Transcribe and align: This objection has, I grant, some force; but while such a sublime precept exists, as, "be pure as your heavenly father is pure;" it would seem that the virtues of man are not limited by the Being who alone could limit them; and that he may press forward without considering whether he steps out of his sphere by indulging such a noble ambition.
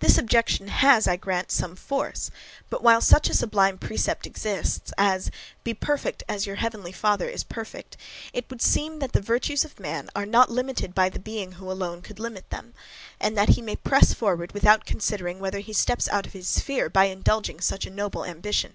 This 0.00 0.18
objection 0.18 0.68
has, 0.68 1.08
I 1.08 1.16
grant, 1.16 1.50
some 1.50 1.74
force; 1.74 2.30
but 2.68 2.82
while 2.82 3.00
such 3.00 3.30
a 3.30 3.34
sublime 3.34 3.78
precept 3.78 4.26
exists, 4.26 4.92
as, 4.98 5.30
"be 5.64 5.72
pure 5.72 5.98
as 6.28 6.44
your 6.46 6.56
heavenly 6.56 6.92
father 6.92 7.26
is 7.26 7.44
pure;" 7.44 7.64
it 8.34 8.44
would 8.50 8.60
seem 8.60 8.98
that 8.98 9.12
the 9.14 9.22
virtues 9.22 9.64
of 9.64 9.80
man 9.80 10.10
are 10.14 10.26
not 10.26 10.50
limited 10.50 10.94
by 10.94 11.08
the 11.08 11.18
Being 11.18 11.52
who 11.52 11.70
alone 11.72 12.02
could 12.02 12.18
limit 12.20 12.50
them; 12.50 12.74
and 13.18 13.38
that 13.38 13.48
he 13.48 13.62
may 13.62 13.76
press 13.76 14.12
forward 14.12 14.52
without 14.52 14.84
considering 14.84 15.40
whether 15.40 15.60
he 15.60 15.72
steps 15.72 16.08
out 16.10 16.26
of 16.26 16.34
his 16.34 16.46
sphere 16.46 16.90
by 16.90 17.06
indulging 17.06 17.58
such 17.62 17.86
a 17.86 17.90
noble 17.90 18.26
ambition. 18.26 18.74